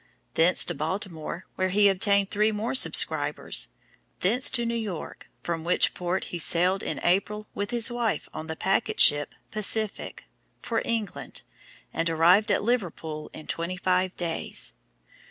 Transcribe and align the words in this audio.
Thence 0.33 0.65
to 0.65 0.73
Baltimore 0.73 1.45
where 1.57 1.69
he 1.69 1.87
obtained 1.87 2.31
three 2.31 2.51
more 2.51 2.73
subscribers, 2.73 3.69
thence 4.21 4.49
to 4.49 4.65
New 4.65 4.73
York 4.73 5.29
from 5.43 5.63
which 5.63 5.93
port 5.93 6.23
he 6.23 6.39
sailed 6.39 6.81
in 6.81 6.99
April 7.03 7.45
with 7.53 7.69
his 7.69 7.91
wife 7.91 8.27
on 8.33 8.47
the 8.47 8.55
packet 8.55 8.99
ship 8.99 9.35
Pacific, 9.51 10.23
for 10.59 10.81
England, 10.83 11.43
and 11.93 12.09
arrived 12.09 12.49
at 12.49 12.63
Liverpool 12.63 13.29
in 13.31 13.45
twenty 13.45 13.77
five 13.77 14.17
days. 14.17 14.73